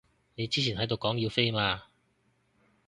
[0.33, 1.83] 你之前喺呢度講要飛嘛